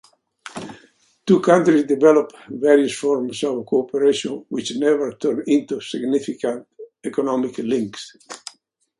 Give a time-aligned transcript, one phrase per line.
[1.27, 6.67] Two countries developed various forms of cooperation which never turned into significant
[7.05, 8.17] economic links.